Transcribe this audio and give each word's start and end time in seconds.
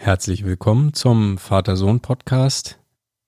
Herzlich 0.00 0.44
willkommen 0.44 0.94
zum 0.94 1.38
Vater-Sohn-Podcast. 1.38 2.78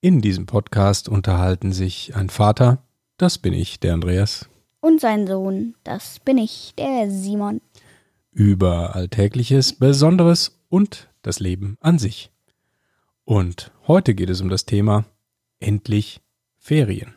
In 0.00 0.20
diesem 0.20 0.46
Podcast 0.46 1.08
unterhalten 1.08 1.72
sich 1.72 2.14
ein 2.14 2.30
Vater, 2.30 2.84
das 3.16 3.38
bin 3.38 3.52
ich, 3.52 3.80
der 3.80 3.94
Andreas, 3.94 4.48
Und 4.80 5.00
sein 5.00 5.26
Sohn, 5.26 5.74
das 5.84 6.20
bin 6.20 6.38
ich, 6.38 6.72
der 6.78 7.10
Simon. 7.10 7.60
über 8.30 8.94
Alltägliches, 8.94 9.72
Besonderes 9.74 10.60
und 10.68 11.08
das 11.22 11.40
Leben 11.40 11.76
an 11.80 11.98
sich. 11.98 12.30
Und 13.24 13.72
heute 13.88 14.14
geht 14.14 14.30
es 14.30 14.40
um 14.40 14.48
das 14.48 14.64
Thema 14.64 15.04
Endlich 15.58 16.20
Ferien. 16.56 17.14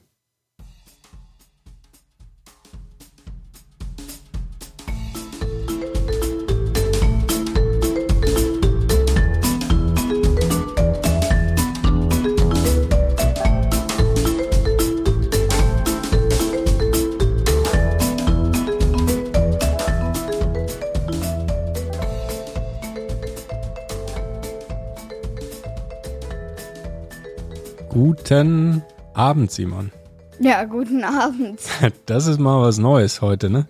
Guten 27.94 28.82
Abend, 29.14 29.52
Simon. 29.52 29.92
Ja, 30.40 30.64
guten 30.64 31.04
Abend. 31.04 31.60
Das 32.08 32.26
ist 32.26 32.40
mal 32.40 32.60
was 32.60 32.80
Neues 32.80 33.22
heute, 33.22 33.52
ne? 33.52 33.68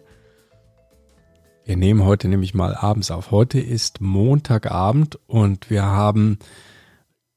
Wir 1.66 1.76
nehmen 1.76 2.06
heute 2.06 2.30
nämlich 2.30 2.54
mal 2.54 2.74
abends 2.74 3.12
auf. 3.12 3.32
Heute 3.32 3.60
ist 3.60 4.00
Montagabend 4.00 5.20
und 5.28 5.70
wir 5.70 5.84
haben 5.84 6.40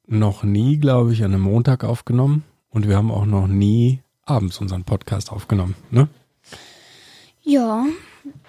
noch 0.06 0.44
nie, 0.44 0.78
glaube 0.78 1.12
ich, 1.12 1.24
an 1.24 1.34
einem 1.34 1.42
Montag 1.42 1.82
aufgenommen 1.82 2.44
und 2.70 2.86
wir 2.86 2.96
haben 2.96 3.10
auch 3.10 3.26
noch 3.26 3.48
nie 3.48 3.98
abends 4.22 4.60
unseren 4.60 4.84
Podcast 4.84 5.32
aufgenommen, 5.32 5.74
ne? 5.90 6.06
Ja, 7.42 7.84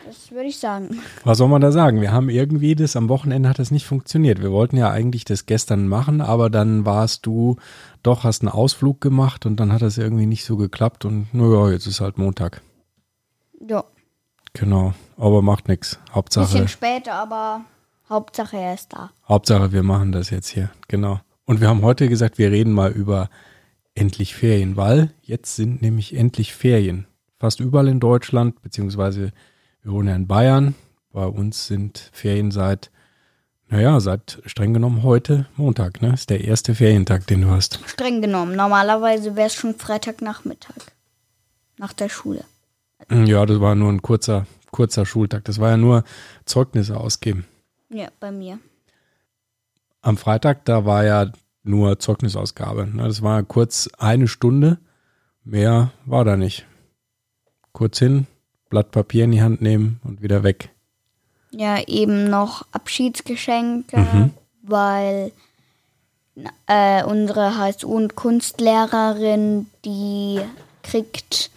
das 0.05 0.31
würde 0.31 0.47
ich 0.47 0.57
sagen. 0.57 0.99
Was 1.23 1.37
soll 1.37 1.47
man 1.47 1.61
da 1.61 1.71
sagen? 1.71 2.01
Wir 2.01 2.11
haben 2.11 2.29
irgendwie 2.29 2.75
das, 2.75 2.95
am 2.95 3.09
Wochenende 3.09 3.49
hat 3.49 3.59
das 3.59 3.71
nicht 3.71 3.85
funktioniert. 3.85 4.41
Wir 4.41 4.51
wollten 4.51 4.77
ja 4.77 4.89
eigentlich 4.89 5.25
das 5.25 5.45
gestern 5.45 5.87
machen, 5.87 6.21
aber 6.21 6.49
dann 6.49 6.85
warst 6.85 7.25
du 7.25 7.57
doch, 8.03 8.23
hast 8.23 8.41
einen 8.41 8.51
Ausflug 8.51 9.01
gemacht 9.01 9.45
und 9.45 9.59
dann 9.59 9.73
hat 9.73 9.81
das 9.81 9.97
irgendwie 9.97 10.25
nicht 10.25 10.45
so 10.45 10.57
geklappt 10.57 11.05
und 11.05 11.33
naja, 11.33 11.69
jetzt 11.71 11.87
ist 11.87 12.01
halt 12.01 12.17
Montag. 12.17 12.61
Ja, 13.67 13.83
Genau, 14.57 14.93
aber 15.17 15.43
macht 15.43 15.67
nichts. 15.67 15.99
Hauptsache, 16.11 16.45
bisschen 16.51 16.67
später, 16.67 17.13
aber 17.13 17.65
Hauptsache 18.09 18.57
er 18.57 18.73
ist 18.73 18.91
da. 18.91 19.11
Hauptsache, 19.27 19.71
wir 19.71 19.83
machen 19.83 20.11
das 20.11 20.31
jetzt 20.31 20.47
hier. 20.47 20.71
Genau. 20.87 21.19
Und 21.45 21.61
wir 21.61 21.67
haben 21.67 21.83
heute 21.83 22.09
gesagt, 22.09 22.39
wir 22.39 22.51
reden 22.51 22.71
mal 22.71 22.91
über 22.91 23.29
endlich 23.93 24.35
Ferien, 24.35 24.75
weil 24.75 25.11
jetzt 25.21 25.55
sind 25.55 25.83
nämlich 25.83 26.15
endlich 26.15 26.55
Ferien. 26.55 27.05
Fast 27.39 27.59
überall 27.59 27.87
in 27.87 27.99
Deutschland, 27.99 28.61
beziehungsweise 28.63 29.31
wir 29.87 29.93
wohnen 29.93 30.09
ja 30.09 30.15
in 30.15 30.27
Bayern. 30.27 30.75
Bei 31.13 31.25
uns 31.25 31.67
sind 31.67 32.09
Ferien 32.11 32.51
seit, 32.51 32.91
naja, 33.69 33.99
seit 34.01 34.41
streng 34.45 34.73
genommen 34.73 35.01
heute 35.01 35.47
Montag, 35.55 36.01
ne? 36.01 36.13
Ist 36.13 36.29
der 36.29 36.43
erste 36.43 36.75
Ferientag, 36.75 37.25
den 37.27 37.41
du 37.41 37.49
hast. 37.49 37.79
Streng 37.87 38.21
genommen. 38.21 38.55
Normalerweise 38.55 39.35
wäre 39.37 39.47
es 39.47 39.53
schon 39.53 39.75
Freitagnachmittag. 39.75 40.75
Nach 41.77 41.93
der 41.93 42.09
Schule. 42.09 42.43
Ja, 43.09 43.45
das 43.45 43.61
war 43.61 43.75
nur 43.75 43.89
ein 43.89 44.01
kurzer, 44.01 44.45
kurzer 44.71 45.05
Schultag. 45.05 45.45
Das 45.45 45.59
war 45.59 45.69
ja 45.69 45.77
nur 45.77 46.03
Zeugnisse 46.45 46.97
ausgeben. 46.97 47.45
Ja, 47.89 48.09
bei 48.19 48.31
mir. 48.31 48.59
am 50.01 50.17
Freitag, 50.17 50.65
da 50.65 50.83
war 50.85 51.05
ja 51.05 51.31
nur 51.63 51.99
Zeugnisausgabe. 51.99 52.87
Ne, 52.87 53.03
Das 53.03 53.21
war 53.21 53.41
kurz 53.43 53.89
eine 53.97 54.27
Stunde. 54.27 54.79
Mehr 55.45 55.91
war 56.05 56.25
da 56.25 56.35
nicht. 56.35 56.65
Kurz 57.71 57.99
hin, 57.99 58.27
Blatt 58.69 58.91
Papier 58.91 59.23
in 59.25 59.31
die 59.31 59.41
Hand 59.41 59.61
nehmen 59.61 59.99
und 60.03 60.21
wieder 60.21 60.43
weg. 60.43 60.69
Ja, 61.51 61.81
eben 61.87 62.29
noch 62.29 62.65
Abschiedsgeschenke, 62.71 63.97
Mhm. 63.97 64.31
weil 64.63 65.31
äh, 66.67 67.03
unsere 67.03 67.57
HSU- 67.57 67.87
und 67.87 68.15
Kunstlehrerin, 68.15 69.67
die 69.85 70.39
kriegt 70.83 71.49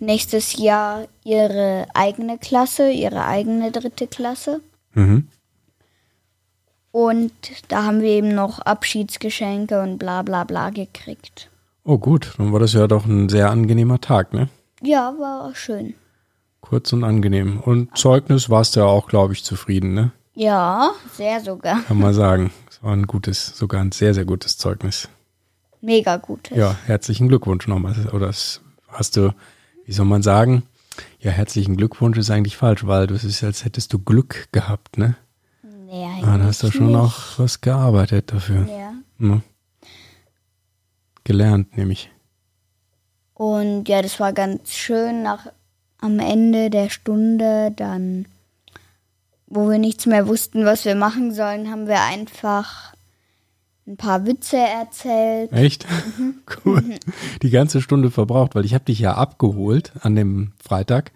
nächstes 0.00 0.56
Jahr 0.56 1.06
ihre 1.24 1.86
eigene 1.94 2.38
Klasse, 2.38 2.90
ihre 2.90 3.24
eigene 3.24 3.70
dritte 3.70 4.06
Klasse. 4.08 4.60
Mhm. 4.94 5.28
Und 6.90 7.32
da 7.68 7.84
haben 7.84 8.00
wir 8.00 8.08
eben 8.10 8.34
noch 8.34 8.58
Abschiedsgeschenke 8.60 9.80
und 9.82 9.98
bla 9.98 10.22
bla 10.22 10.44
bla 10.44 10.70
gekriegt. 10.70 11.50
Oh 11.84 11.98
gut, 11.98 12.32
dann 12.38 12.52
war 12.52 12.58
das 12.60 12.72
ja 12.72 12.86
doch 12.86 13.04
ein 13.06 13.28
sehr 13.28 13.50
angenehmer 13.50 14.00
Tag, 14.00 14.32
ne? 14.32 14.48
Ja, 14.82 15.14
war 15.18 15.54
schön. 15.54 15.94
Kurz 16.68 16.92
und 16.92 17.04
angenehm. 17.04 17.60
Und 17.60 17.96
Zeugnis 17.96 18.50
warst 18.50 18.74
du 18.76 18.80
ja 18.80 18.86
auch, 18.86 19.08
glaube 19.08 19.32
ich, 19.32 19.44
zufrieden, 19.44 19.94
ne? 19.94 20.12
Ja, 20.34 20.90
sehr 21.14 21.40
sogar. 21.40 21.82
Kann 21.82 21.98
man 21.98 22.12
sagen. 22.12 22.52
Es 22.68 22.82
war 22.82 22.92
ein 22.92 23.06
gutes, 23.06 23.56
sogar 23.56 23.80
ein 23.80 23.92
sehr, 23.92 24.14
sehr 24.14 24.24
gutes 24.24 24.58
Zeugnis. 24.58 25.08
Mega 25.80 26.16
gut. 26.16 26.50
Ja, 26.50 26.74
herzlichen 26.86 27.28
Glückwunsch 27.28 27.68
nochmal. 27.68 27.94
Oder 28.12 28.28
hast 28.28 29.16
du, 29.16 29.32
wie 29.84 29.92
soll 29.92 30.06
man 30.06 30.22
sagen? 30.22 30.64
Ja, 31.20 31.30
herzlichen 31.30 31.76
Glückwunsch 31.76 32.18
ist 32.18 32.30
eigentlich 32.30 32.56
falsch, 32.56 32.86
weil 32.86 33.06
das 33.06 33.22
ist, 33.22 33.44
als 33.44 33.64
hättest 33.64 33.92
du 33.92 33.98
Glück 33.98 34.48
gehabt, 34.52 34.98
ne? 34.98 35.16
Nee, 35.62 36.04
Ah, 36.22 36.32
dann 36.38 36.42
hast 36.42 36.62
du 36.64 36.70
schon 36.72 36.88
nicht. 36.88 36.96
auch 36.96 37.38
was 37.38 37.60
gearbeitet 37.60 38.32
dafür. 38.32 38.66
Ja. 38.68 38.92
Ne? 39.18 39.42
Gelernt, 41.24 41.76
nämlich. 41.76 42.10
Und 43.34 43.88
ja, 43.88 44.02
das 44.02 44.18
war 44.18 44.32
ganz 44.32 44.72
schön 44.72 45.22
nach 45.22 45.46
am 45.98 46.18
Ende 46.18 46.70
der 46.70 46.90
Stunde 46.90 47.72
dann, 47.74 48.26
wo 49.46 49.68
wir 49.68 49.78
nichts 49.78 50.06
mehr 50.06 50.28
wussten, 50.28 50.64
was 50.64 50.84
wir 50.84 50.94
machen 50.94 51.32
sollen, 51.32 51.70
haben 51.70 51.86
wir 51.86 52.02
einfach 52.02 52.94
ein 53.86 53.96
paar 53.96 54.26
Witze 54.26 54.56
erzählt. 54.56 55.52
Echt? 55.52 55.86
cool. 56.64 56.82
Die 57.42 57.50
ganze 57.50 57.80
Stunde 57.80 58.10
verbraucht, 58.10 58.54
weil 58.54 58.64
ich 58.64 58.74
habe 58.74 58.84
dich 58.84 58.98
ja 58.98 59.14
abgeholt 59.14 59.92
an 60.00 60.16
dem 60.16 60.52
Freitag. 60.62 61.12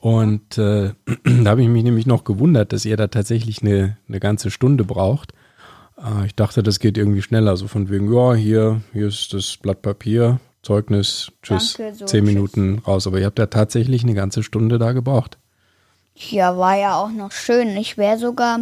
Und 0.00 0.56
äh, 0.56 0.92
da 1.24 1.50
habe 1.50 1.62
ich 1.62 1.68
mich 1.68 1.84
nämlich 1.84 2.06
noch 2.06 2.24
gewundert, 2.24 2.72
dass 2.72 2.84
ihr 2.84 2.96
da 2.96 3.08
tatsächlich 3.08 3.62
eine, 3.62 3.96
eine 4.08 4.20
ganze 4.20 4.50
Stunde 4.50 4.84
braucht. 4.84 5.32
Äh, 5.98 6.26
ich 6.26 6.34
dachte, 6.34 6.62
das 6.62 6.78
geht 6.78 6.96
irgendwie 6.96 7.22
schneller. 7.22 7.56
So 7.56 7.68
von 7.68 7.90
wegen, 7.90 8.12
ja, 8.12 8.34
hier, 8.34 8.80
hier 8.92 9.08
ist 9.08 9.34
das 9.34 9.56
Blatt 9.58 9.82
Papier, 9.82 10.40
Zeugnis, 10.66 11.30
tschüss, 11.42 11.74
Danke, 11.74 11.94
so, 11.94 12.06
zehn 12.06 12.24
tschüss. 12.24 12.34
Minuten 12.34 12.78
raus. 12.84 13.06
Aber 13.06 13.20
ihr 13.20 13.26
habt 13.26 13.38
ja 13.38 13.46
tatsächlich 13.46 14.02
eine 14.02 14.14
ganze 14.14 14.42
Stunde 14.42 14.78
da 14.78 14.90
gebraucht. 14.90 15.38
Ja, 16.16 16.58
war 16.58 16.76
ja 16.76 16.96
auch 16.96 17.10
noch 17.10 17.30
schön. 17.30 17.76
Ich 17.76 17.96
wäre 17.98 18.18
sogar 18.18 18.58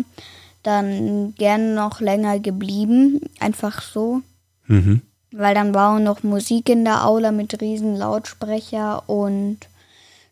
dann 0.63 1.35
gerne 1.37 1.75
noch 1.75 2.01
länger 2.01 2.41
geblieben, 2.41 3.21
einfach 3.41 3.81
so. 3.81 4.21
Mhm. 4.67 5.01
Weil 5.33 5.55
dann 5.55 5.75
war 5.75 5.97
auch 5.97 6.01
noch 6.01 6.23
Musik 6.23 6.69
in 6.69 6.85
der 6.85 7.07
Aula 7.07 7.33
mit 7.33 7.59
riesen 7.63 7.97
Lautsprecher 7.97 9.09
und 9.09 9.61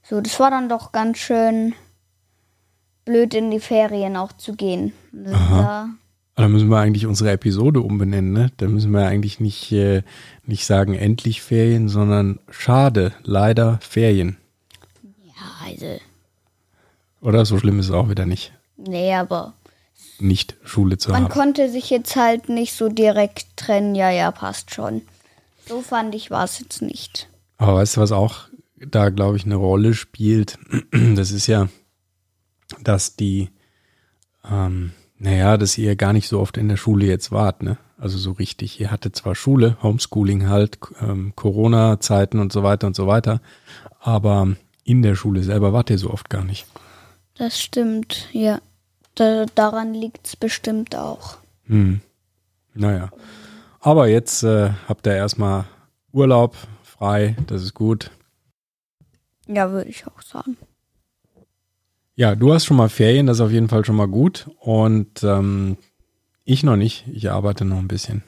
so. 0.02 0.20
Das 0.20 0.38
war 0.40 0.50
dann 0.50 0.68
doch 0.68 0.92
ganz 0.92 1.18
schön 1.18 1.74
blöd 3.06 3.32
in 3.32 3.50
die 3.50 3.60
Ferien 3.60 4.16
auch 4.16 4.32
zu 4.32 4.54
gehen. 4.54 4.92
Da, 5.10 5.88
Da 6.34 6.48
müssen 6.48 6.68
wir 6.68 6.78
eigentlich 6.78 7.06
unsere 7.06 7.30
Episode 7.30 7.80
umbenennen, 7.82 8.32
ne? 8.32 8.50
Da 8.56 8.66
müssen 8.66 8.90
wir 8.92 9.06
eigentlich 9.06 9.38
nicht, 9.38 9.70
äh, 9.72 10.02
nicht 10.46 10.64
sagen 10.64 10.94
endlich 10.94 11.42
Ferien, 11.42 11.88
sondern 11.88 12.38
schade, 12.50 13.12
leider 13.22 13.78
Ferien. 13.82 14.38
ja, 15.02 15.66
also, 15.70 16.00
Oder 17.20 17.44
so 17.44 17.58
schlimm 17.58 17.78
ist 17.78 17.86
es 17.86 17.92
auch 17.92 18.08
wieder 18.08 18.24
nicht, 18.24 18.52
nee, 18.78 19.12
aber 19.14 19.52
nicht 20.18 20.56
Schule 20.64 20.96
zu 20.98 21.10
man 21.10 21.24
haben. 21.24 21.30
konnte 21.32 21.68
sich 21.70 21.90
jetzt 21.90 22.16
halt 22.16 22.48
nicht 22.48 22.72
so 22.74 22.88
direkt 22.88 23.46
trennen. 23.56 23.94
Ja, 23.94 24.10
ja, 24.10 24.30
passt 24.30 24.72
schon. 24.74 25.02
So 25.66 25.82
fand 25.82 26.14
ich 26.14 26.30
war 26.30 26.44
es 26.44 26.58
jetzt 26.60 26.80
nicht. 26.80 27.28
Aber 27.58 27.74
weißt 27.74 27.96
du, 27.96 28.00
was 28.00 28.12
auch 28.12 28.48
da, 28.76 29.10
glaube 29.10 29.36
ich, 29.36 29.44
eine 29.44 29.56
Rolle 29.56 29.92
spielt? 29.94 30.58
Das 31.14 31.30
ist 31.30 31.46
ja, 31.46 31.68
dass 32.82 33.16
die, 33.16 33.50
ähm, 34.50 34.92
naja, 35.22 35.56
dass 35.56 35.78
ihr 35.78 35.94
gar 35.94 36.12
nicht 36.12 36.26
so 36.26 36.40
oft 36.40 36.56
in 36.56 36.68
der 36.68 36.76
Schule 36.76 37.06
jetzt 37.06 37.30
wart, 37.30 37.62
ne? 37.62 37.78
Also 37.96 38.18
so 38.18 38.32
richtig. 38.32 38.80
Ihr 38.80 38.90
hattet 38.90 39.14
zwar 39.14 39.36
Schule, 39.36 39.76
Homeschooling 39.80 40.48
halt, 40.48 40.78
ähm, 41.00 41.32
Corona-Zeiten 41.36 42.40
und 42.40 42.52
so 42.52 42.64
weiter 42.64 42.88
und 42.88 42.96
so 42.96 43.06
weiter, 43.06 43.40
aber 44.00 44.56
in 44.82 45.02
der 45.02 45.14
Schule 45.14 45.44
selber 45.44 45.72
wart 45.72 45.90
ihr 45.90 45.98
so 45.98 46.10
oft 46.10 46.28
gar 46.28 46.44
nicht. 46.44 46.66
Das 47.34 47.60
stimmt, 47.60 48.28
ja. 48.32 48.60
Da, 49.14 49.46
daran 49.54 49.94
liegt 49.94 50.26
es 50.26 50.34
bestimmt 50.34 50.96
auch. 50.96 51.36
Hm. 51.66 52.00
Naja. 52.74 53.12
Aber 53.78 54.08
jetzt 54.08 54.42
äh, 54.42 54.70
habt 54.88 55.06
ihr 55.06 55.14
erstmal 55.14 55.66
Urlaub, 56.12 56.56
frei, 56.82 57.36
das 57.46 57.62
ist 57.62 57.74
gut. 57.74 58.10
Ja, 59.46 59.70
würde 59.70 59.88
ich 59.88 60.04
auch 60.08 60.20
sagen. 60.20 60.56
Ja, 62.14 62.34
du 62.34 62.52
hast 62.52 62.66
schon 62.66 62.76
mal 62.76 62.88
Ferien, 62.88 63.26
das 63.26 63.38
ist 63.38 63.40
auf 63.40 63.50
jeden 63.50 63.68
Fall 63.68 63.84
schon 63.84 63.96
mal 63.96 64.08
gut. 64.08 64.48
Und 64.60 65.22
ähm, 65.22 65.76
Ich 66.44 66.62
noch 66.62 66.76
nicht. 66.76 67.06
Ich 67.12 67.30
arbeite 67.30 67.64
noch 67.64 67.78
ein 67.78 67.88
bisschen. 67.88 68.22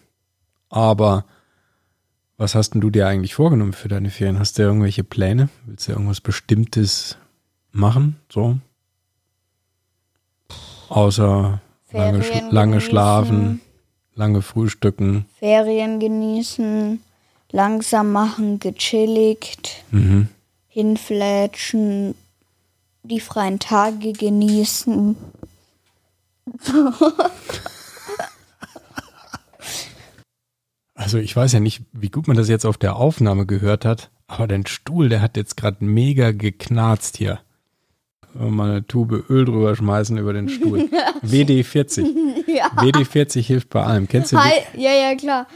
Aber 0.70 1.24
was 2.36 2.54
hast 2.54 2.70
denn 2.70 2.80
du 2.80 2.90
dir 2.90 3.06
eigentlich 3.06 3.34
vorgenommen 3.34 3.72
für 3.72 3.88
deine 3.88 4.10
Ferien? 4.10 4.38
Hast 4.38 4.58
du 4.58 4.62
irgendwelche 4.62 5.04
Pläne? 5.04 5.48
Willst 5.66 5.86
du 5.88 5.92
irgendwas 5.92 6.20
Bestimmtes 6.20 7.16
machen? 7.72 8.16
So? 8.32 8.58
Außer 10.88 11.60
lange, 11.92 12.22
Ferien 12.22 12.50
lange 12.50 12.70
genießen. 12.72 12.90
schlafen, 12.90 13.60
lange 14.14 14.42
frühstücken. 14.42 15.26
Ferien 15.38 15.98
genießen, 16.00 17.00
langsam 17.50 18.12
machen, 18.12 18.58
gechilligt, 18.60 19.84
Mhm. 19.90 20.28
hinflätschen, 20.68 22.14
die 23.04 23.20
freien 23.20 23.58
Tage 23.58 24.12
genießen. 24.12 25.16
Also 30.94 31.18
ich 31.18 31.36
weiß 31.36 31.52
ja 31.52 31.60
nicht, 31.60 31.82
wie 31.92 32.08
gut 32.08 32.28
man 32.28 32.36
das 32.36 32.48
jetzt 32.48 32.64
auf 32.64 32.78
der 32.78 32.96
Aufnahme 32.96 33.46
gehört 33.46 33.84
hat, 33.84 34.10
aber 34.26 34.46
dein 34.46 34.66
Stuhl, 34.66 35.08
der 35.08 35.20
hat 35.20 35.36
jetzt 35.36 35.56
gerade 35.56 35.84
mega 35.84 36.32
geknarzt 36.32 37.16
hier. 37.16 37.40
Mal 38.32 38.70
eine 38.70 38.86
Tube 38.86 39.24
Öl 39.30 39.44
drüber 39.44 39.76
schmeißen 39.76 40.18
über 40.18 40.32
den 40.32 40.48
Stuhl. 40.48 40.88
WD40. 41.22 42.50
Ja. 42.50 42.66
WD40 42.76 43.42
hilft 43.42 43.68
bei 43.68 43.84
allem. 43.84 44.08
Kennst 44.08 44.32
du 44.32 44.36
die? 44.36 44.82
Ja, 44.82 44.92
ja, 44.92 45.14
klar. 45.14 45.46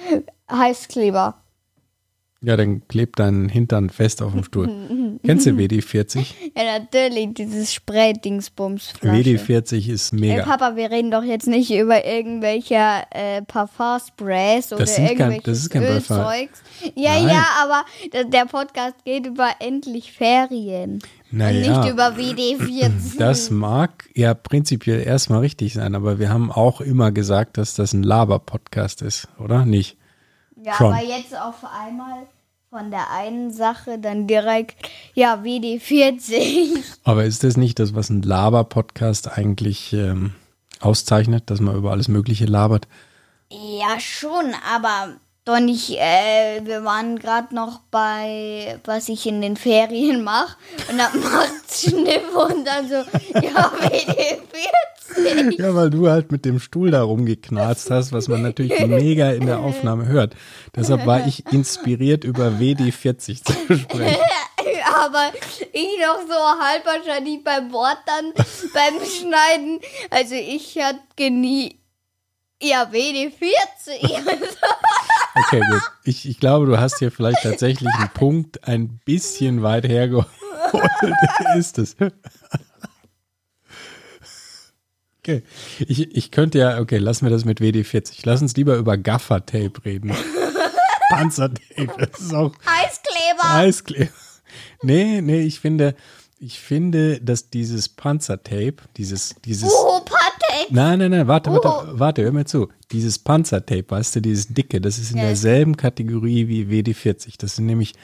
Heißkleber. 0.51 1.43
Ja, 2.41 2.57
dann 2.57 2.87
klebt 2.87 3.19
dein 3.19 3.49
Hintern 3.49 3.91
fest 3.91 4.23
auf 4.23 4.33
dem 4.33 4.45
Stuhl. 4.45 4.69
Kennst 5.25 5.47
du 5.47 5.51
WD40? 5.51 6.35
Ja, 6.57 6.79
natürlich, 6.79 7.35
dieses 7.35 7.73
Spray-Dingsbums. 7.75 8.93
WD40 9.03 9.89
ist 9.91 10.13
mega. 10.13 10.45
Papa, 10.45 10.77
wir 10.77 10.89
reden 10.93 11.11
doch 11.11 11.25
jetzt 11.25 11.49
nicht 11.49 11.73
über 11.73 12.05
irgendwelche 12.07 12.77
äh, 13.11 13.43
Parfum-Sprays 13.43 14.73
oder 14.73 14.87
sind 14.87 15.07
kein- 15.07 15.17
irgendwelches 15.17 15.43
das 15.45 15.59
ist 15.59 15.71
kein 15.71 15.83
Parfum. 15.83 16.17
Ölzeugs. 16.17 16.63
Ja, 16.95 17.21
Nein. 17.21 17.29
ja, 17.29 17.45
aber 17.65 18.29
der, 18.31 18.47
Podcast 18.47 18.95
geht 19.05 19.27
über 19.27 19.49
endlich 19.59 20.13
Ferien. 20.13 21.01
Und 21.33 21.39
nicht 21.39 21.69
Naja, 21.69 21.91
über 21.91 22.17
WD-40. 22.17 23.19
das 23.19 23.51
mag 23.51 24.09
ja 24.15 24.33
prinzipiell 24.35 25.01
erstmal 25.05 25.41
richtig 25.41 25.75
sein, 25.75 25.97
aber 25.97 26.21
wir 26.21 26.31
haben 26.31 26.53
auch 26.53 26.81
immer 26.81 27.11
gesagt, 27.11 27.59
dass 27.59 27.75
das 27.75 27.93
ein 27.95 28.05
Laber-Podcast 28.05 29.03
ist, 29.03 29.27
oder? 29.41 29.67
Nicht? 29.67 29.97
Ja, 30.63 30.75
schon. 30.75 30.93
aber 30.93 31.03
jetzt 31.03 31.37
auf 31.37 31.65
einmal 31.65 32.27
von 32.71 32.91
der 32.91 33.11
einen 33.11 33.51
Sache 33.51 33.99
dann 33.99 34.27
direkt, 34.27 34.77
ja, 35.15 35.43
WD-40. 35.43 36.83
Aber 37.05 37.25
ist 37.25 37.45
das 37.45 37.57
nicht 37.57 37.79
das, 37.79 37.95
was 37.95 38.11
ein 38.11 38.23
Laber-Podcast 38.23 39.29
eigentlich 39.39 39.93
ähm, 39.95 40.35
auszeichnet, 40.81 41.51
dass 41.51 41.61
man 41.61 41.77
über 41.77 41.93
alles 41.93 42.09
Mögliche 42.09 42.45
labert? 42.45 42.87
Ja, 43.51 43.99
schon, 43.99 44.55
aber 44.75 45.15
doch 45.49 45.61
nicht, 45.61 45.99
äh, 45.99 46.61
wir 46.65 46.85
waren 46.85 47.19
gerade 47.19 47.55
noch 47.55 47.81
bei, 47.91 48.79
was 48.85 49.09
ich 49.09 49.27
in 49.27 49.41
den 49.41 49.57
Ferien 49.57 50.23
mache. 50.23 50.57
Und 50.91 50.99
dann 50.99 51.21
macht 51.33 51.53
Schnipp 51.73 52.35
und 52.35 52.67
dann 52.67 52.89
so, 52.89 52.97
ja, 53.35 53.73
WD-40. 53.81 55.59
Ja, 55.59 55.75
weil 55.75 55.89
du 55.91 56.11
halt 56.11 56.31
mit 56.31 56.45
dem 56.45 56.61
Stuhl 56.61 56.91
da 56.91 57.03
rumgeknarzt 57.03 57.91
hast, 57.91 58.13
was 58.13 58.29
man 58.29 58.43
natürlich 58.43 58.79
mega 58.87 59.31
in 59.31 59.47
der 59.47 59.61
Aufnahme 59.61 60.07
hört. 60.07 60.35
Deshalb 60.77 61.07
war 61.07 61.27
ich 61.27 61.51
inspiriert, 61.51 62.25
über 62.25 62.49
WD40 62.49 63.43
zu 63.43 63.79
sprechen. 63.79 64.17
Aber 64.95 65.33
ich 65.73 65.99
noch 66.01 66.21
so 66.29 66.63
halb 66.63 66.85
wahrscheinlich 66.85 67.43
beim 67.43 67.73
Wort 67.73 67.99
dann 68.07 68.33
beim 68.75 68.95
Schneiden. 69.05 69.81
Also 70.11 70.35
ich 70.35 70.77
hatte 70.79 71.01
genie. 71.17 71.79
Ja, 72.61 72.91
WD-40. 72.91 74.27
Okay, 75.51 75.63
gut. 75.71 75.83
Ich, 76.05 76.29
ich 76.29 76.41
glaube, 76.41 76.67
du 76.67 76.79
hast 76.79 76.99
hier 76.99 77.11
vielleicht 77.11 77.43
tatsächlich 77.43 77.89
einen 77.95 78.11
Punkt 78.11 78.69
ein 78.69 79.01
bisschen 79.05 79.63
weit 79.63 79.89
hergeholt. 79.89 80.27
Ist 81.57 81.79
es. 81.79 81.97
Okay. 85.21 85.43
Ich, 85.81 86.17
ich 86.17 86.31
könnte 86.31 86.59
ja, 86.59 86.79
okay, 86.81 86.99
lassen 86.99 87.25
wir 87.25 87.31
das 87.31 87.45
mit 87.45 87.61
WD40. 87.61 88.21
Lass 88.25 88.43
uns 88.43 88.57
lieber 88.57 88.77
über 88.77 88.97
Gaffer-Tape 88.97 89.85
reden. 89.85 90.15
Panzertape. 91.11 91.93
Das 91.99 92.21
ist 92.21 92.35
auch 92.35 92.55
Heißkleber. 92.67 93.45
Eiskleber. 93.45 94.11
Nee, 94.83 95.21
nee, 95.23 95.41
ich 95.41 95.61
finde, 95.61 95.95
ich 96.39 96.61
finde, 96.61 97.21
dass 97.21 97.51
dieses 97.51 97.89
Panzertape, 97.89 98.77
dieses, 98.97 99.35
dieses. 99.45 99.73
Oh, 99.73 100.01
Patek. 100.59 100.71
Nein, 100.73 100.99
nein, 100.99 101.11
nein, 101.11 101.27
warte, 101.29 101.51
warte, 101.53 101.69
Oh. 101.69 101.83
warte, 101.99 102.23
hör 102.23 102.33
mir 102.33 102.45
zu. 102.45 102.69
Dieses 102.93 103.19
Panzertape, 103.19 103.85
weißt 103.89 104.17
du, 104.17 104.21
dieses 104.21 104.49
dicke, 104.49 104.81
das 104.81 104.99
ist 104.99 105.11
in 105.13 105.19
Ja. 105.19 105.25
derselben 105.25 105.77
Kategorie 105.77 106.49
wie 106.49 106.69
WD40. 106.71 107.37
Das 107.39 107.57
sind 107.57 107.67
nämlich 107.67 107.95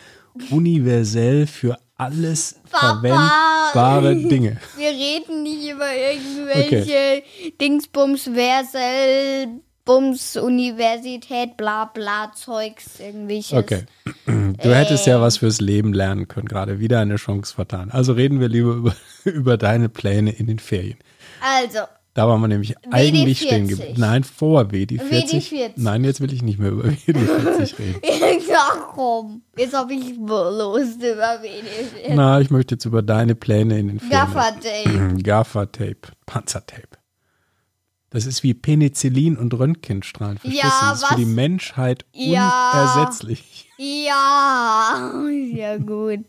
universell 0.50 1.46
für 1.46 1.76
alles 1.96 2.56
Papa. 2.70 3.00
verwendbare 3.00 4.16
Dinge. 4.28 4.56
Wir 4.76 4.88
reden 4.90 5.42
nicht 5.42 5.68
über 5.70 5.86
irgendwelche 5.94 7.22
Dingsbums, 7.60 8.24
Versel, 8.34 9.60
Bums, 9.84 10.36
Universität, 10.36 11.56
bla 11.56 11.84
bla 11.84 12.32
Zeugs, 12.34 12.98
irgendwelches. 13.00 13.52
Okay. 13.52 13.82
Du 14.26 14.74
hättest 14.74 15.06
ja 15.06 15.20
was 15.20 15.36
fürs 15.38 15.60
Leben 15.60 15.92
lernen 15.92 16.26
können, 16.26 16.48
gerade 16.48 16.80
wieder 16.80 17.00
eine 17.00 17.16
Chance 17.16 17.54
vertan. 17.54 17.90
Also 17.90 18.12
reden 18.14 18.40
wir 18.40 18.48
lieber 18.48 18.72
über, 18.74 18.94
über 19.24 19.56
deine 19.58 19.88
Pläne 19.88 20.30
in 20.32 20.46
den 20.46 20.58
Ferien. 20.58 20.96
Also, 21.40 21.80
Da 22.14 22.28
waren 22.28 22.40
wir 22.40 22.46
nämlich 22.48 22.76
eigentlich 22.92 23.40
WD40. 23.40 23.46
stehen 23.46 23.68
geblieben. 23.68 23.94
Nein, 23.96 24.22
vor 24.22 24.62
WD40. 24.66 25.00
WD40. 25.10 25.72
Nein, 25.76 26.04
jetzt 26.04 26.20
will 26.20 26.32
ich 26.32 26.42
nicht 26.42 26.60
mehr 26.60 26.70
über 26.70 26.84
WD40 26.88 27.78
reden. 27.78 28.00
ach 28.56 28.86
komm, 28.94 29.42
jetzt 29.58 29.74
hab 29.74 29.90
ich 29.90 30.16
Lust 30.16 30.98
über 30.98 31.40
WD-40. 31.42 32.14
Na, 32.14 32.40
ich 32.40 32.50
möchte 32.50 32.76
jetzt 32.76 32.84
über 32.84 33.02
deine 33.02 33.34
Pläne 33.34 33.78
in 33.80 33.88
den 33.88 33.98
Ferien. 34.00 34.10
Gaffertape. 34.32 35.14
Gaffertape, 35.24 35.98
Panzertape. 36.24 36.88
Das 38.10 38.26
ist 38.26 38.44
wie 38.44 38.54
Penicillin 38.54 39.36
und 39.36 39.52
Röntgenstrahlen. 39.52 40.38
Verstehst 40.38 40.62
Ja, 40.62 40.70
du? 40.70 40.86
Das 40.90 41.02
ist 41.02 41.04
für 41.08 41.14
was? 41.14 41.18
die 41.18 41.24
Menschheit 41.26 42.04
Ja. 42.12 42.94
unersetzlich. 42.94 43.68
Ja, 43.76 45.12
ja 45.52 45.78
gut. 45.78 46.26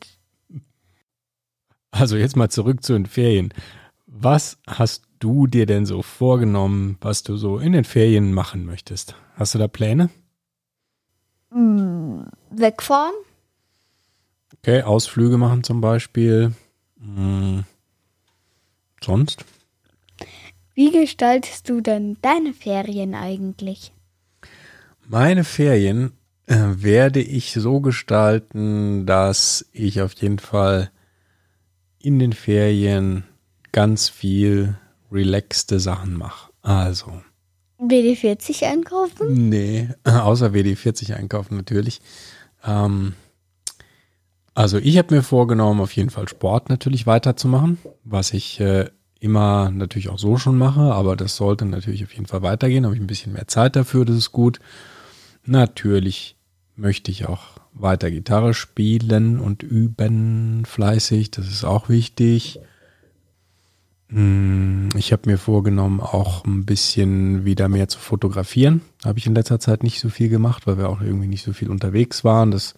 Also 1.92 2.18
jetzt 2.18 2.36
mal 2.36 2.50
zurück 2.50 2.84
zu 2.84 2.94
den 2.94 3.06
Ferien. 3.06 3.54
Was 4.18 4.60
hast 4.66 5.04
du 5.20 5.46
dir 5.46 5.66
denn 5.66 5.86
so 5.86 6.02
vorgenommen, 6.02 6.98
was 7.02 7.24
du 7.24 7.36
so 7.36 7.58
in 7.58 7.74
den 7.74 7.84
Ferien 7.84 8.32
machen 8.32 8.66
möchtest? 8.66 9.14
Hast 9.36 9.54
du 9.54 9.60
da 9.60 9.68
Pläne? 9.68 10.10
Hm, 11.52 12.26
Wegfahren? 12.50 13.14
Okay, 14.58 14.84
Ausflüge 14.84 15.38
machen 15.38 15.66
zum 15.66 15.82
Beispiel. 15.82 16.54
Hm. 16.98 17.66
Sonst? 19.04 19.44
Wie 20.76 20.92
gestaltest 20.92 21.68
du 21.68 21.82
denn 21.82 22.16
deine 22.22 22.54
Ferien 22.54 23.16
eigentlich? 23.16 23.92
Meine 25.06 25.44
Ferien 25.44 26.14
äh, 26.46 26.56
werde 26.56 27.20
ich 27.20 27.52
so 27.52 27.82
gestalten, 27.82 29.06
dass 29.06 29.66
ich 29.74 30.02
auf 30.02 30.14
jeden 30.14 30.40
Fall 30.40 30.90
in 32.00 32.18
den 32.18 32.32
Ferien 32.32 33.26
ganz 33.76 34.08
viel 34.08 34.78
relaxte 35.12 35.82
Sachen 35.82 36.14
mache. 36.16 36.50
Also, 36.62 37.22
WD-40 37.78 38.64
einkaufen? 38.64 39.50
nee, 39.50 39.90
außer 40.06 40.48
WD40 40.48 41.14
einkaufen 41.14 41.58
natürlich. 41.58 42.00
Ähm, 42.64 43.16
also 44.54 44.78
ich 44.78 44.98
habe 44.98 45.14
mir 45.14 45.24
vorgenommen, 45.24 45.82
auf 45.82 45.92
jeden 45.92 46.10
Fall 46.10 46.30
Sport 46.30 46.70
natürlich 46.70 47.06
weiterzumachen, 47.06 47.78
was 48.06 48.32
ich 48.32 48.62
äh, 48.62 48.90
immer 49.20 49.70
natürlich 49.72 50.08
auch 50.08 50.20
so 50.20 50.38
schon 50.38 50.58
mache, 50.58 50.94
aber 50.94 51.18
das 51.18 51.36
sollte 51.36 51.66
natürlich 51.66 52.06
auf 52.06 52.14
jeden 52.14 52.28
Fall 52.28 52.44
weitergehen. 52.44 52.86
Habe 52.86 52.96
ich 52.96 53.02
ein 53.02 53.08
bisschen 53.08 53.34
mehr 53.34 53.50
Zeit 53.50 53.76
dafür, 53.76 54.06
das 54.06 54.16
ist 54.16 54.32
gut. 54.32 54.62
Natürlich 55.44 56.38
möchte 56.78 57.12
ich 57.12 57.28
auch 57.28 57.44
weiter 57.74 58.10
Gitarre 58.10 58.54
spielen 58.54 59.42
und 59.42 59.64
üben 59.64 60.64
fleißig, 60.64 61.32
das 61.32 61.50
ist 61.50 61.66
auch 61.66 61.90
wichtig. 61.90 62.62
Mm, 64.10 64.90
Ich 64.96 65.12
habe 65.12 65.30
mir 65.30 65.38
vorgenommen, 65.38 66.00
auch 66.00 66.46
ein 66.46 66.66
bisschen 66.66 67.44
wieder 67.46 67.68
mehr 67.70 67.88
zu 67.88 68.00
fotografieren. 68.00 68.82
Habe 69.04 69.20
ich 69.20 69.26
in 69.28 69.36
letzter 69.36 69.60
Zeit 69.60 69.84
nicht 69.84 70.00
so 70.00 70.10
viel 70.10 70.30
gemacht, 70.30 70.68
weil 70.68 70.78
wir 70.78 70.90
auch 70.90 71.02
irgendwie 71.02 71.28
nicht 71.28 71.44
so 71.44 71.54
viel 71.54 71.70
unterwegs 71.70 72.24
waren. 72.24 72.52
Das 72.52 72.76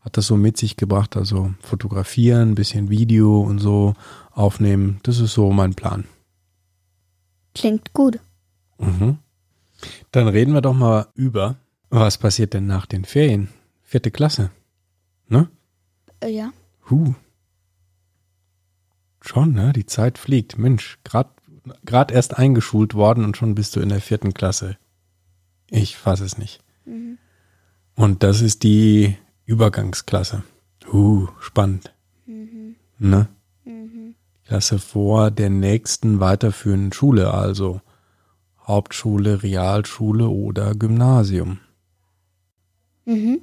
hat 0.00 0.16
das 0.16 0.26
so 0.26 0.36
mit 0.36 0.56
sich 0.56 0.76
gebracht. 0.76 1.16
Also 1.16 1.52
fotografieren, 1.60 2.50
ein 2.50 2.54
bisschen 2.54 2.90
Video 2.90 3.40
und 3.40 3.58
so 3.58 3.94
aufnehmen. 4.32 4.98
Das 5.04 5.20
ist 5.20 5.34
so 5.34 5.52
mein 5.52 5.74
Plan. 5.74 6.04
Klingt 7.54 7.92
gut. 7.92 8.18
Mhm. 8.78 9.18
Dann 10.10 10.28
reden 10.28 10.54
wir 10.54 10.60
doch 10.62 10.74
mal 10.74 11.06
über, 11.14 11.56
was 11.90 12.16
passiert 12.18 12.54
denn 12.54 12.66
nach 12.66 12.86
den 12.86 13.04
Ferien? 13.04 13.48
Vierte 13.82 14.10
Klasse. 14.10 14.50
Ne? 15.28 15.48
Äh, 16.20 16.30
ja. 16.30 16.50
Huh. 16.90 17.14
Schon, 19.22 19.52
ne? 19.52 19.72
Die 19.72 19.86
Zeit 19.86 20.18
fliegt. 20.18 20.58
Mensch, 20.58 20.98
gerade 21.04 22.12
erst 22.12 22.38
eingeschult 22.38 22.94
worden 22.94 23.24
und 23.24 23.36
schon 23.36 23.54
bist 23.54 23.76
du 23.76 23.80
in 23.80 23.88
der 23.88 24.00
vierten 24.00 24.34
Klasse. 24.34 24.76
Ich 25.70 25.96
fasse 25.96 26.24
es 26.24 26.36
nicht. 26.36 26.60
Mhm. 26.84 27.18
Und 27.94 28.22
das 28.22 28.40
ist 28.40 28.64
die 28.64 29.16
Übergangsklasse. 29.46 30.42
Uh, 30.92 31.28
spannend. 31.40 31.94
Mhm. 32.26 32.74
Ne? 32.98 33.28
Mhm. 33.64 34.16
Klasse 34.44 34.78
vor 34.78 35.30
der 35.30 35.50
nächsten 35.50 36.20
weiterführenden 36.20 36.92
Schule, 36.92 37.32
also 37.32 37.80
Hauptschule, 38.66 39.42
Realschule 39.42 40.28
oder 40.28 40.74
Gymnasium. 40.74 41.60
Mhm. 43.04 43.40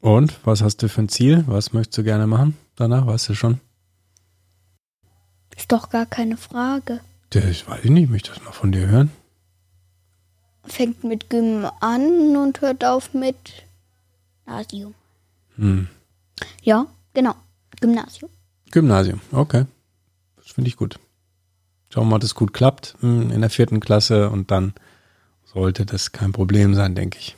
Und 0.00 0.38
was 0.44 0.62
hast 0.62 0.82
du 0.82 0.88
für 0.88 1.02
ein 1.02 1.08
Ziel? 1.08 1.44
Was 1.46 1.72
möchtest 1.72 1.98
du 1.98 2.04
gerne 2.04 2.26
machen 2.26 2.56
danach? 2.76 3.06
Weißt 3.06 3.28
du 3.28 3.34
schon? 3.34 3.60
Ist 5.68 5.72
doch 5.72 5.90
gar 5.90 6.06
keine 6.06 6.38
Frage. 6.38 7.00
Das 7.28 7.68
weiß 7.68 7.84
ich 7.84 7.90
nicht, 7.90 8.04
ich 8.04 8.08
möchte 8.08 8.30
das 8.30 8.42
mal 8.42 8.52
von 8.52 8.72
dir 8.72 8.86
hören. 8.86 9.10
Fängt 10.64 11.04
mit 11.04 11.28
Gym 11.28 11.66
an 11.80 12.38
und 12.38 12.62
hört 12.62 12.86
auf 12.86 13.12
mit 13.12 13.36
Gymnasium. 14.46 14.94
Hm. 15.56 15.88
Ja, 16.62 16.86
genau. 17.12 17.34
Gymnasium. 17.82 18.30
Gymnasium, 18.70 19.20
okay. 19.30 19.66
Das 20.36 20.52
finde 20.52 20.68
ich 20.68 20.78
gut. 20.78 20.98
Schauen 21.92 22.04
wir 22.04 22.12
mal, 22.12 22.16
ob 22.16 22.22
das 22.22 22.34
gut 22.34 22.54
klappt 22.54 22.96
hm, 23.00 23.30
in 23.30 23.42
der 23.42 23.50
vierten 23.50 23.80
Klasse 23.80 24.30
und 24.30 24.50
dann 24.50 24.72
sollte 25.44 25.84
das 25.84 26.12
kein 26.12 26.32
Problem 26.32 26.74
sein, 26.74 26.94
denke 26.94 27.18
ich. 27.18 27.36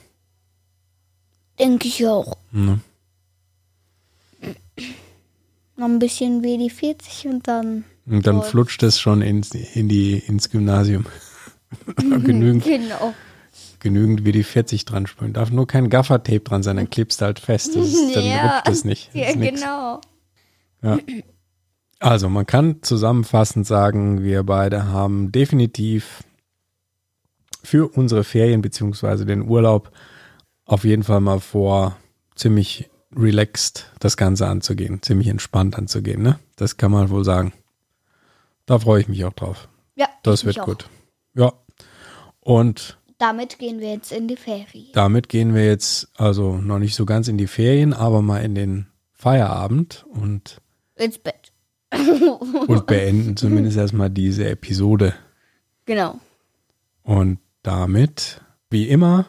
Denke 1.59 1.89
ich 1.89 2.07
auch. 2.07 2.37
Ne? 2.53 2.79
Noch 5.75 5.87
ein 5.87 5.99
bisschen 5.99 6.45
wie 6.45 6.59
die 6.59 6.71
40 6.71 7.27
und 7.27 7.49
dann. 7.49 7.85
Und 8.11 8.27
dann 8.27 8.43
flutscht 8.43 8.83
es 8.83 8.99
schon 8.99 9.23
ins, 9.23 9.53
in 9.53 9.89
die, 9.89 10.19
ins 10.19 10.51
Gymnasium. 10.51 11.07
genügend, 11.97 12.65
genau. 12.65 13.15
genügend 13.79 14.25
wie 14.25 14.33
die 14.33 14.43
40 14.43 14.85
dran 14.85 15.07
sprühen. 15.07 15.33
Darf 15.33 15.51
nur 15.51 15.69
kein 15.69 15.89
Gaffertape 15.89 16.41
dran 16.41 16.65
sein, 16.65 16.77
dann 16.77 16.91
klebst 16.91 17.21
du 17.21 17.27
halt 17.27 17.39
fest. 17.39 17.77
Das 17.77 17.87
ist, 17.87 18.17
dann 18.17 18.25
ja. 18.25 18.57
rutscht 18.57 18.69
es 18.69 18.85
nicht. 18.85 19.11
Ja, 19.15 19.33
genau. 19.33 20.01
Ja. 20.83 20.99
Also, 22.01 22.29
man 22.29 22.47
kann 22.47 22.83
zusammenfassend 22.83 23.67
sagen, 23.67 24.25
wir 24.25 24.43
beide 24.43 24.87
haben 24.89 25.31
definitiv 25.31 26.25
für 27.63 27.87
unsere 27.89 28.25
Ferien 28.25 28.63
beziehungsweise 28.63 29.25
den 29.25 29.43
Urlaub 29.43 29.93
auf 30.65 30.85
jeden 30.85 31.05
Fall 31.05 31.21
mal 31.21 31.41
vor, 31.41 31.97
ziemlich 32.35 32.91
relaxed 33.15 33.93
das 34.01 34.17
Ganze 34.17 34.47
anzugehen, 34.47 35.03
ziemlich 35.03 35.29
entspannt 35.29 35.77
anzugehen. 35.77 36.23
Ne? 36.23 36.39
Das 36.57 36.77
kann 36.77 36.91
man 36.91 37.11
wohl 37.11 37.25
sagen. 37.25 37.53
Da 38.71 38.79
freue 38.79 39.01
ich 39.01 39.09
mich 39.09 39.25
auch 39.25 39.33
drauf. 39.33 39.69
Ja. 39.97 40.07
Das 40.23 40.45
wird 40.45 40.61
gut. 40.61 40.89
Ja. 41.35 41.55
Und 42.39 43.01
damit 43.19 43.59
gehen 43.59 43.81
wir 43.81 43.91
jetzt 43.91 44.13
in 44.13 44.29
die 44.29 44.37
Ferien. 44.37 44.93
Damit 44.93 45.29
gehen 45.29 45.57
wir 45.57 45.67
jetzt 45.67 46.09
also 46.17 46.57
noch 46.57 46.79
nicht 46.79 46.95
so 46.95 47.05
ganz 47.05 47.27
in 47.27 47.37
die 47.37 47.49
Ferien, 47.49 47.93
aber 47.93 48.23
mal 48.23 48.45
in 48.45 48.55
den 48.55 48.87
Feierabend 49.13 50.07
und 50.09 50.61
ins 50.95 51.19
Bett. 51.19 51.53
und 52.69 52.87
beenden 52.87 53.37
zumindest 53.37 53.77
erstmal 53.77 54.09
diese 54.09 54.49
Episode. 54.49 55.15
Genau. 55.85 56.21
Und 57.03 57.41
damit, 57.65 58.41
wie 58.71 58.89
immer, 58.89 59.27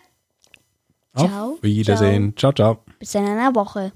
Auf 1.13 1.29
ciao. 1.29 1.57
Wiedersehen. 1.61 2.35
ciao, 2.38 2.51
ciao. 2.53 2.83
Bis 2.99 3.15
in 3.15 3.25
einer 3.25 3.55
Woche. 3.55 3.91